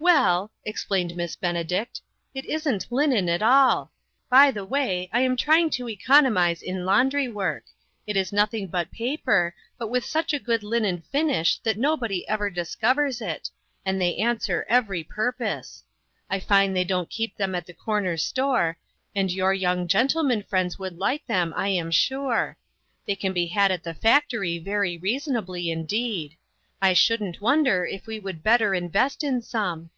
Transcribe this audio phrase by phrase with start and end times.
[0.10, 2.00] "Well," explained Miss Benedict,"
[2.34, 3.92] it isn't linen at all.
[4.30, 7.64] By the way, I am trying to economize in laundry work.
[8.08, 12.48] It is nothing but paper, but with such a good linen finish that nobody ever
[12.50, 13.50] discovers it,
[13.84, 15.84] and they answer every purpose.
[16.30, 18.78] I find they don't keep them at the corner store,
[19.14, 22.56] and your young gentleman friends would like them, I am sure.
[23.06, 26.36] They can be had at the factory very reasonably, indeed.
[26.82, 29.90] I shouldn't wonder if we would better invest in some.